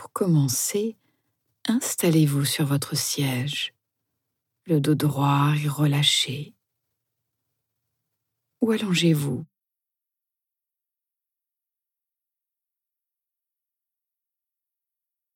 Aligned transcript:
Pour 0.00 0.12
commencer, 0.12 0.96
installez-vous 1.66 2.46
sur 2.46 2.64
votre 2.64 2.96
siège, 2.96 3.74
le 4.64 4.80
dos 4.80 4.94
droit 4.94 5.52
et 5.62 5.68
relâché, 5.68 6.54
ou 8.62 8.70
allongez-vous? 8.70 9.44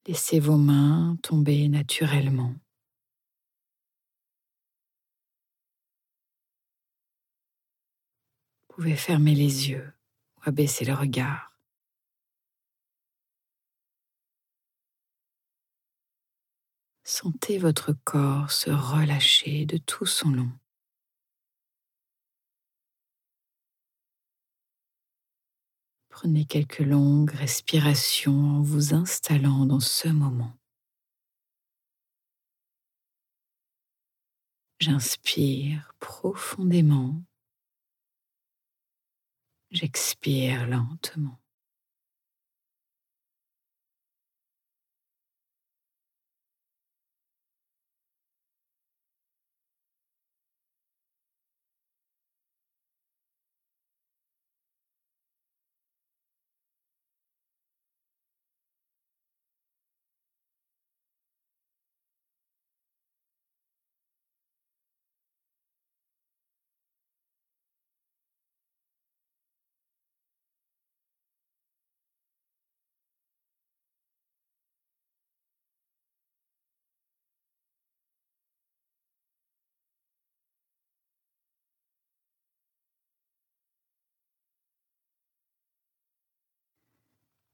Laissez 0.06 0.40
vos 0.40 0.56
mains 0.56 1.18
tomber 1.22 1.68
naturellement. 1.68 2.54
Vous 8.62 8.76
pouvez 8.76 8.96
fermer 8.96 9.34
les 9.34 9.68
yeux 9.68 9.92
ou 10.38 10.48
abaisser 10.48 10.86
le 10.86 10.94
regard. 10.94 11.53
Sentez 17.16 17.58
votre 17.58 17.92
corps 17.92 18.50
se 18.50 18.70
relâcher 18.70 19.66
de 19.66 19.76
tout 19.76 20.04
son 20.04 20.30
long. 20.30 20.50
Prenez 26.08 26.44
quelques 26.44 26.80
longues 26.80 27.30
respirations 27.30 28.56
en 28.56 28.62
vous 28.62 28.94
installant 28.94 29.64
dans 29.64 29.78
ce 29.78 30.08
moment. 30.08 30.58
J'inspire 34.80 35.94
profondément. 36.00 37.22
J'expire 39.70 40.66
lentement. 40.66 41.43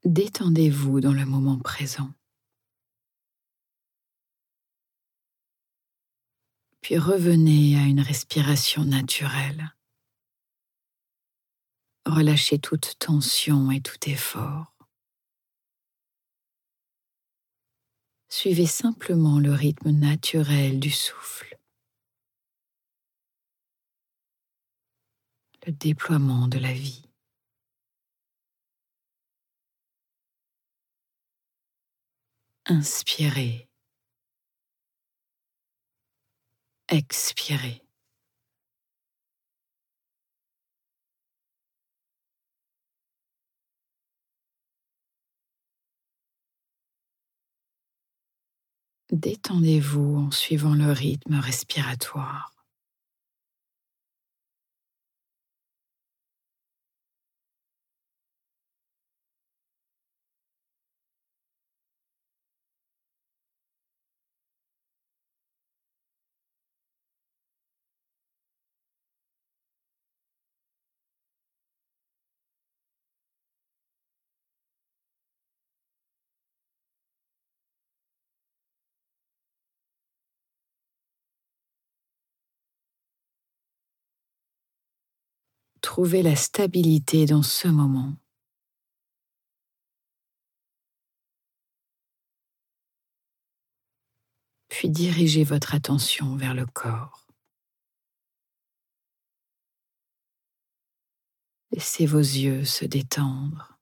Détendez-vous 0.03 0.99
dans 0.99 1.13
le 1.13 1.25
moment 1.25 1.59
présent. 1.59 2.11
Puis 6.81 6.97
revenez 6.97 7.77
à 7.77 7.83
une 7.83 8.01
respiration 8.01 8.83
naturelle. 8.83 9.75
Relâchez 12.07 12.57
toute 12.57 12.97
tension 12.97 13.69
et 13.69 13.79
tout 13.79 14.09
effort. 14.09 14.73
Suivez 18.27 18.65
simplement 18.65 19.37
le 19.37 19.51
rythme 19.51 19.91
naturel 19.91 20.79
du 20.79 20.89
souffle. 20.89 21.59
Le 25.67 25.73
déploiement 25.73 26.47
de 26.47 26.57
la 26.57 26.73
vie. 26.73 27.10
Inspirez. 32.67 33.67
Expirez. 36.89 37.81
Détendez-vous 49.11 50.17
en 50.27 50.31
suivant 50.31 50.73
le 50.73 50.91
rythme 50.91 51.35
respiratoire. 51.35 52.60
Trouvez 85.91 86.23
la 86.23 86.37
stabilité 86.37 87.25
dans 87.25 87.43
ce 87.43 87.67
moment. 87.67 88.15
Puis 94.69 94.89
dirigez 94.89 95.43
votre 95.43 95.75
attention 95.75 96.37
vers 96.37 96.53
le 96.53 96.65
corps. 96.65 97.27
Laissez 101.73 102.05
vos 102.05 102.19
yeux 102.19 102.63
se 102.63 102.85
détendre. 102.85 103.77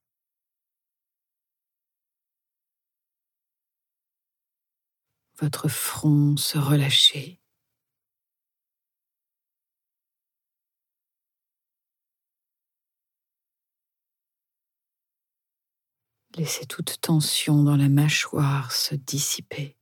Votre 5.39 5.67
front 5.67 6.35
se 6.37 6.57
relâcher. 6.57 7.38
Laissez 16.39 16.65
toute 16.65 17.01
tension 17.01 17.63
dans 17.63 17.75
la 17.75 17.89
mâchoire 17.89 18.71
se 18.71 18.95
dissiper. 18.95 19.75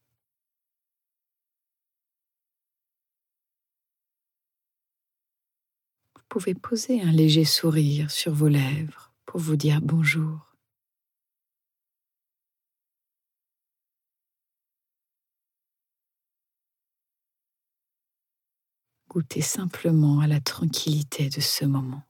Vous 6.15 6.23
pouvez 6.29 6.55
poser 6.55 6.99
un 7.03 7.11
léger 7.11 7.45
sourire 7.45 8.09
sur 8.09 8.33
vos 8.33 8.47
lèvres 8.47 9.13
pour 9.27 9.39
vous 9.39 9.55
dire 9.55 9.81
bonjour. 9.83 10.55
Goûtez 19.09 19.41
simplement 19.41 20.21
à 20.21 20.27
la 20.27 20.39
tranquillité 20.39 21.29
de 21.29 21.39
ce 21.39 21.65
moment. 21.65 22.01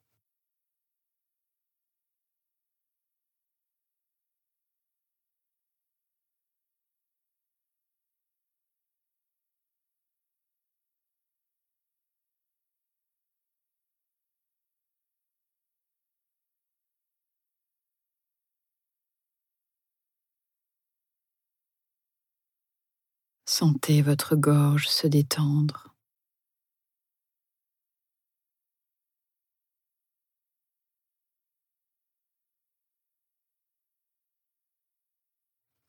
Sentez 23.60 24.04
votre 24.04 24.36
gorge 24.36 24.88
se 24.88 25.08
détendre. 25.08 25.96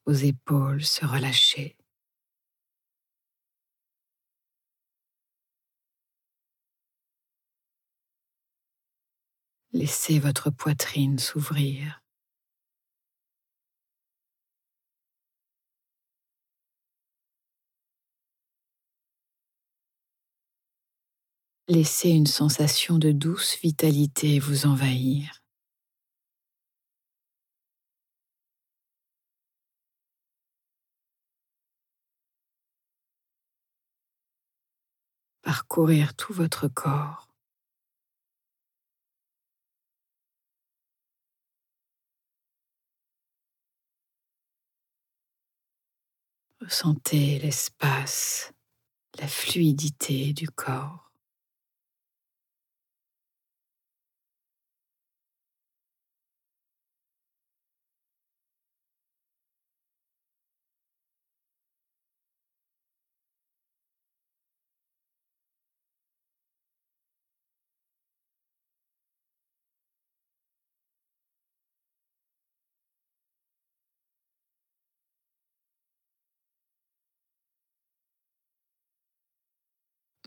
Vos 0.06 0.12
épaules 0.14 0.82
se 0.82 1.04
relâcher. 1.04 1.76
Laissez 9.74 10.18
votre 10.18 10.48
poitrine 10.48 11.18
s'ouvrir. 11.18 12.02
Laissez 21.68 22.08
une 22.08 22.26
sensation 22.26 22.98
de 22.98 23.12
douce 23.12 23.58
vitalité 23.60 24.38
vous 24.38 24.66
envahir. 24.66 25.42
Parcourir 35.42 36.14
tout 36.14 36.32
votre 36.32 36.68
corps. 36.68 37.28
Ressentez 46.60 47.38
l'espace, 47.38 48.52
la 49.18 49.28
fluidité 49.28 50.32
du 50.32 50.48
corps. 50.48 51.07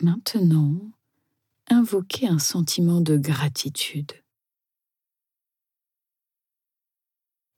Maintenant, 0.01 0.79
invoquez 1.67 2.27
un 2.27 2.39
sentiment 2.39 3.01
de 3.01 3.17
gratitude. 3.17 4.11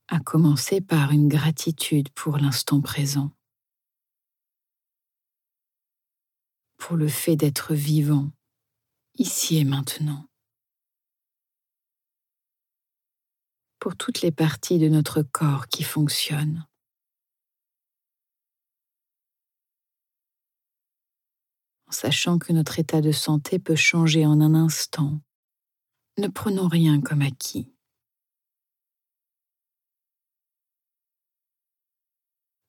À 0.09 0.19
commencer 0.19 0.81
par 0.81 1.11
une 1.11 1.29
gratitude 1.29 2.09
pour 2.09 2.37
l'instant 2.37 2.81
présent, 2.81 3.31
pour 6.75 6.97
le 6.97 7.07
fait 7.07 7.37
d'être 7.37 7.73
vivant, 7.73 8.29
ici 9.15 9.57
et 9.57 9.63
maintenant, 9.63 10.27
pour 13.79 13.95
toutes 13.95 14.21
les 14.21 14.31
parties 14.31 14.79
de 14.79 14.89
notre 14.89 15.21
corps 15.21 15.69
qui 15.69 15.83
fonctionnent. 15.83 16.67
Sachant 21.93 22.39
que 22.39 22.53
notre 22.53 22.79
état 22.79 23.01
de 23.01 23.11
santé 23.11 23.59
peut 23.59 23.75
changer 23.75 24.25
en 24.25 24.41
un 24.41 24.55
instant. 24.55 25.21
Ne 26.17 26.27
prenons 26.27 26.67
rien 26.67 27.01
comme 27.01 27.21
acquis. 27.21 27.71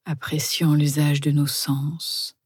Apprécions 0.06 0.74
l'usage 0.74 1.20
de 1.20 1.30
nos 1.30 1.46
sens. 1.46 2.36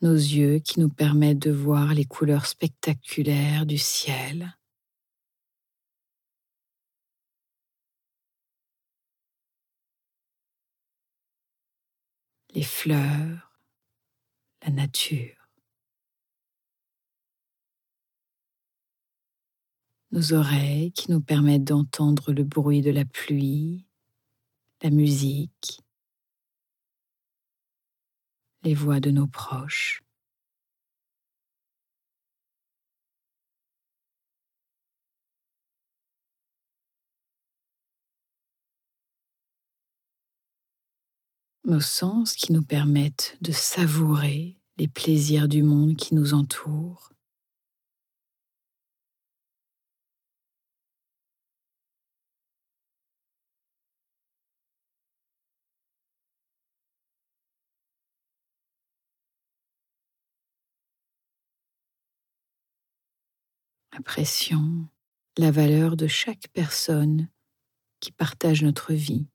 Nos 0.00 0.14
yeux 0.14 0.58
qui 0.58 0.80
nous 0.80 0.88
permettent 0.88 1.38
de 1.38 1.52
voir 1.52 1.94
les 1.94 2.04
couleurs 2.04 2.46
spectaculaires 2.46 3.66
du 3.66 3.78
ciel. 3.78 4.56
Les 12.52 12.62
fleurs, 12.62 13.58
la 14.62 14.70
nature. 14.70 15.48
Nos 20.10 20.34
oreilles 20.34 20.92
qui 20.92 21.10
nous 21.10 21.22
permettent 21.22 21.64
d'entendre 21.64 22.32
le 22.32 22.44
bruit 22.44 22.82
de 22.82 22.90
la 22.90 23.06
pluie, 23.06 23.86
la 24.82 24.90
musique, 24.90 25.80
les 28.62 28.74
voix 28.74 29.00
de 29.00 29.10
nos 29.10 29.26
proches. 29.26 30.02
Nos 41.64 41.80
sens 41.80 42.34
qui 42.34 42.52
nous 42.52 42.62
permettent 42.62 43.36
de 43.40 43.52
savourer 43.52 44.58
les 44.78 44.88
plaisirs 44.88 45.48
du 45.48 45.62
monde 45.62 45.96
qui 45.96 46.14
nous 46.14 46.34
entoure. 46.34 47.12
Apprécions 63.92 64.88
la 65.38 65.50
valeur 65.50 65.96
de 65.96 66.06
chaque 66.06 66.48
personne 66.52 67.28
qui 68.00 68.10
partage 68.10 68.62
notre 68.62 68.94
vie. 68.94 69.26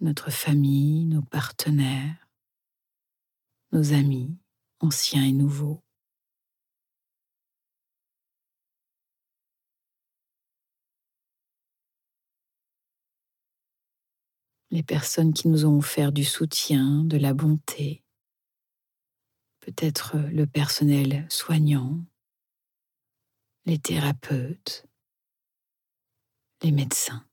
Notre 0.00 0.30
famille, 0.30 1.04
nos 1.06 1.22
partenaires, 1.22 2.28
nos 3.72 3.92
amis, 3.92 4.36
anciens 4.80 5.24
et 5.24 5.32
nouveaux. 5.32 5.82
Les 14.70 14.82
personnes 14.82 15.32
qui 15.32 15.48
nous 15.48 15.64
ont 15.64 15.78
offert 15.78 16.12
du 16.12 16.24
soutien, 16.24 17.02
de 17.04 17.16
la 17.16 17.32
bonté, 17.32 18.04
peut-être 19.60 20.16
le 20.16 20.46
personnel 20.46 21.26
soignant, 21.28 22.04
les 23.64 23.78
thérapeutes, 23.78 24.86
les 26.62 26.72
médecins. 26.72 27.27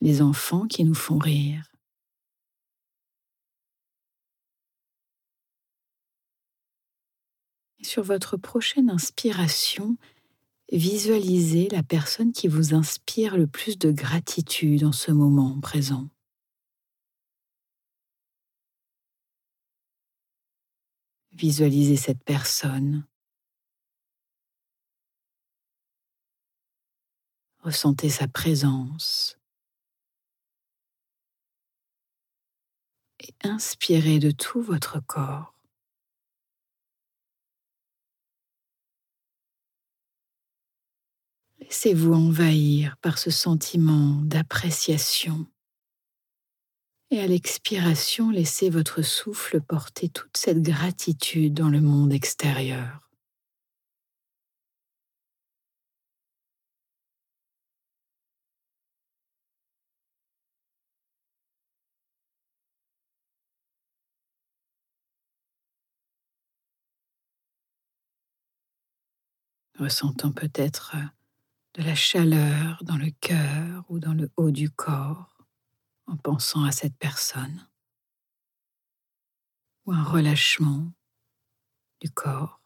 Les 0.00 0.22
enfants 0.22 0.66
qui 0.66 0.84
nous 0.84 0.94
font 0.94 1.18
rire. 1.18 1.70
Sur 7.82 8.02
votre 8.02 8.36
prochaine 8.36 8.90
inspiration, 8.90 9.96
visualisez 10.70 11.68
la 11.70 11.82
personne 11.82 12.32
qui 12.32 12.46
vous 12.46 12.74
inspire 12.74 13.36
le 13.36 13.46
plus 13.46 13.78
de 13.78 13.90
gratitude 13.90 14.84
en 14.84 14.92
ce 14.92 15.10
moment 15.12 15.58
présent. 15.60 16.08
Visualisez 21.32 21.96
cette 21.96 22.22
personne. 22.22 23.06
Ressentez 27.62 28.10
sa 28.10 28.28
présence. 28.28 29.39
Inspirez 33.42 34.18
de 34.18 34.30
tout 34.30 34.62
votre 34.62 35.00
corps. 35.06 35.54
Laissez-vous 41.60 42.12
envahir 42.12 42.96
par 42.98 43.18
ce 43.18 43.30
sentiment 43.30 44.20
d'appréciation. 44.22 45.46
Et 47.10 47.20
à 47.20 47.26
l'expiration, 47.26 48.30
laissez 48.30 48.70
votre 48.70 49.02
souffle 49.02 49.60
porter 49.60 50.08
toute 50.08 50.36
cette 50.36 50.62
gratitude 50.62 51.54
dans 51.54 51.68
le 51.68 51.80
monde 51.80 52.12
extérieur. 52.12 53.09
ressentant 69.80 70.32
peut-être 70.32 70.92
euh, 70.94 71.04
de 71.74 71.82
la 71.82 71.94
chaleur 71.94 72.82
dans 72.84 72.96
le 72.96 73.10
cœur 73.20 73.84
ou 73.88 73.98
dans 73.98 74.12
le 74.12 74.30
haut 74.36 74.50
du 74.50 74.70
corps 74.70 75.46
en 76.06 76.16
pensant 76.16 76.64
à 76.64 76.72
cette 76.72 76.96
personne, 76.96 77.68
ou 79.86 79.92
un 79.92 80.02
relâchement 80.02 80.92
du 82.00 82.10
corps. 82.10 82.60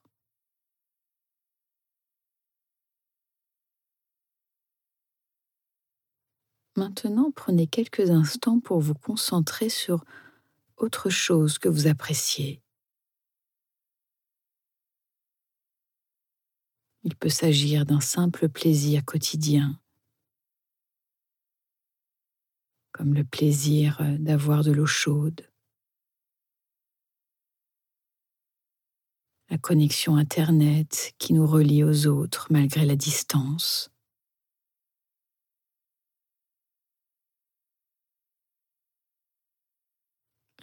Maintenant, 6.76 7.30
prenez 7.30 7.66
quelques 7.66 8.10
instants 8.10 8.58
pour 8.58 8.80
vous 8.80 8.94
concentrer 8.94 9.68
sur 9.68 10.04
autre 10.76 11.10
chose 11.10 11.58
que 11.58 11.68
vous 11.68 11.86
appréciez, 11.86 12.63
Il 17.04 17.14
peut 17.16 17.28
s'agir 17.28 17.84
d'un 17.84 18.00
simple 18.00 18.48
plaisir 18.48 19.04
quotidien, 19.04 19.78
comme 22.92 23.14
le 23.14 23.24
plaisir 23.24 24.00
d'avoir 24.18 24.64
de 24.64 24.72
l'eau 24.72 24.86
chaude, 24.86 25.48
la 29.50 29.58
connexion 29.58 30.16
Internet 30.16 31.14
qui 31.18 31.34
nous 31.34 31.46
relie 31.46 31.84
aux 31.84 32.06
autres 32.06 32.46
malgré 32.50 32.84
la 32.84 32.96
distance. 32.96 33.90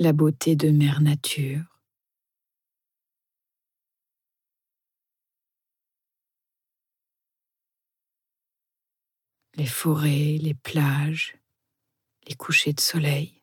la 0.02 0.14
beauté 0.14 0.56
de 0.56 0.72
Mère 0.72 1.00
Nature. 1.00 1.71
Les 9.55 9.65
forêts, 9.65 10.38
les 10.39 10.53
plages, 10.53 11.38
les 12.27 12.36
couchers 12.36 12.74
de 12.74 12.79
soleil. 12.79 13.41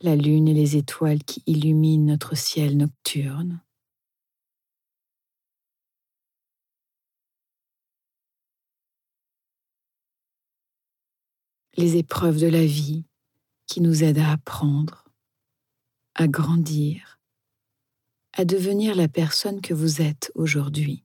La 0.00 0.16
lune 0.16 0.48
et 0.48 0.54
les 0.54 0.76
étoiles 0.76 1.22
qui 1.24 1.42
illuminent 1.46 2.06
notre 2.06 2.36
ciel 2.36 2.76
nocturne. 2.76 3.64
les 11.76 11.96
épreuves 11.96 12.40
de 12.40 12.46
la 12.46 12.64
vie 12.64 13.04
qui 13.66 13.80
nous 13.80 14.04
aident 14.04 14.18
à 14.18 14.32
apprendre, 14.32 15.04
à 16.14 16.28
grandir, 16.28 17.20
à 18.36 18.44
devenir 18.44 18.96
la 18.96 19.08
personne 19.08 19.60
que 19.60 19.74
vous 19.74 20.02
êtes 20.02 20.32
aujourd'hui. 20.34 21.04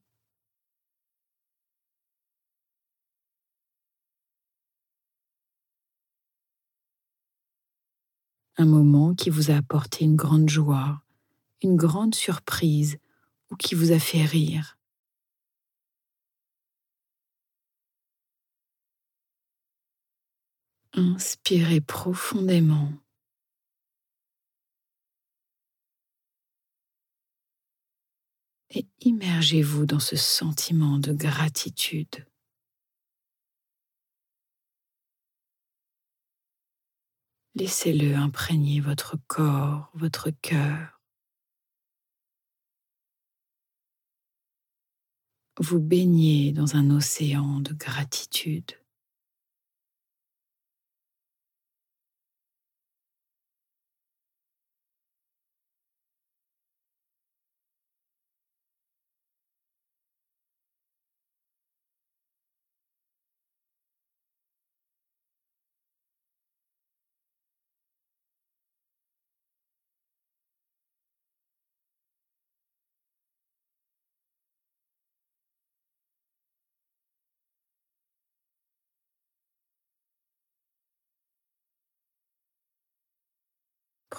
Un 8.57 8.65
moment 8.65 9.15
qui 9.15 9.29
vous 9.29 9.51
a 9.51 9.55
apporté 9.55 10.05
une 10.05 10.15
grande 10.15 10.50
joie, 10.50 11.01
une 11.63 11.77
grande 11.77 12.15
surprise 12.15 12.98
ou 13.51 13.55
qui 13.55 13.75
vous 13.75 13.91
a 13.91 14.00
fait 14.00 14.25
rire. 14.25 14.77
Inspirez 20.93 21.81
profondément. 21.81 22.91
Et 28.72 28.88
immergez-vous 29.02 29.86
dans 29.86 30.00
ce 30.00 30.16
sentiment 30.16 31.00
de 31.00 31.12
gratitude. 31.12 32.26
Laissez-le 37.56 38.16
imprégner 38.16 38.80
votre 38.80 39.18
corps, 39.28 39.90
votre 39.96 40.30
cœur. 40.30 41.02
Vous 45.58 45.80
baignez 45.80 46.54
dans 46.54 46.78
un 46.78 46.90
océan 46.92 47.60
de 47.60 47.74
gratitude. 47.74 48.78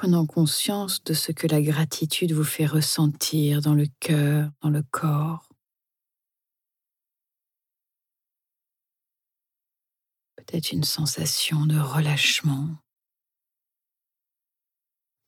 Prenant 0.00 0.24
conscience 0.24 1.04
de 1.04 1.12
ce 1.12 1.30
que 1.30 1.46
la 1.46 1.60
gratitude 1.60 2.32
vous 2.32 2.42
fait 2.42 2.64
ressentir 2.64 3.60
dans 3.60 3.74
le 3.74 3.84
cœur, 4.00 4.50
dans 4.62 4.70
le 4.70 4.82
corps. 4.82 5.46
Peut-être 10.36 10.72
une 10.72 10.84
sensation 10.84 11.66
de 11.66 11.78
relâchement, 11.78 12.78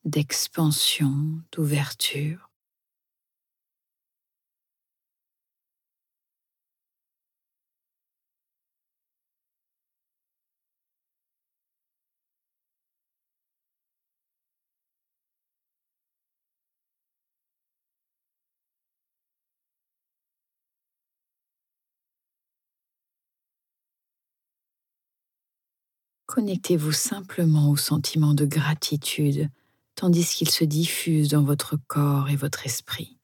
d'expansion, 0.05 1.43
d'ouverture. 1.51 2.49
Connectez-vous 26.33 26.93
simplement 26.93 27.69
au 27.69 27.77
sentiment 27.77 28.33
de 28.33 28.45
gratitude 28.45 29.51
tandis 29.93 30.25
qu'il 30.25 30.49
se 30.49 30.63
diffuse 30.63 31.29
dans 31.29 31.43
votre 31.43 31.77
corps 31.85 32.27
et 32.31 32.35
votre 32.35 32.65
esprit. 32.65 33.19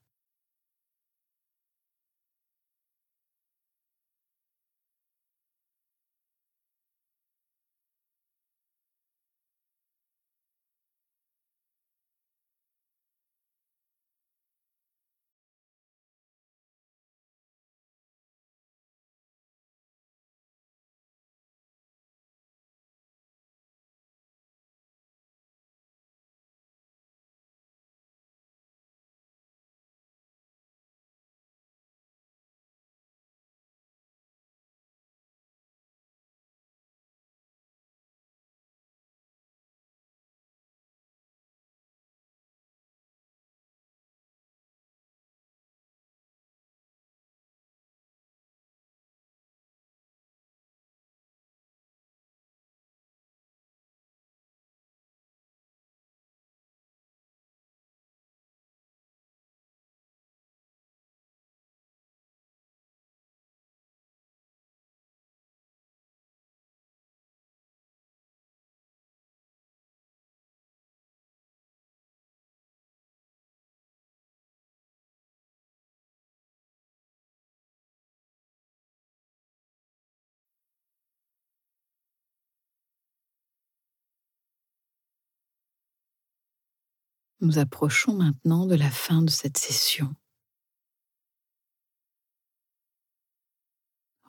Nous 87.40 87.58
approchons 87.58 88.14
maintenant 88.14 88.66
de 88.66 88.74
la 88.74 88.90
fin 88.90 89.22
de 89.22 89.30
cette 89.30 89.58
session. 89.58 90.14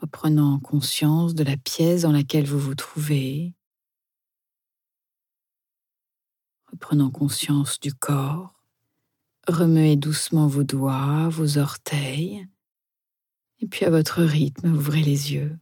reprenant 0.02 0.60
conscience 0.60 1.36
de 1.36 1.44
la 1.44 1.58
pièce 1.58 2.02
dans 2.02 2.12
laquelle 2.12 2.48
vous 2.48 2.60
vous 2.60 2.76
trouvez, 2.76 3.54
reprenant 6.72 7.12
conscience 7.12 7.80
du 7.80 7.94
corps. 7.94 8.56
Remuez 9.48 9.96
doucement 9.96 10.48
vos 10.48 10.64
doigts, 10.64 11.30
vos 11.30 11.58
orteils, 11.58 12.48
et 13.60 13.68
puis 13.68 13.86
à 13.86 13.90
votre 13.90 14.24
rythme, 14.24 14.74
ouvrez 14.74 15.02
les 15.02 15.34
yeux. 15.34 15.58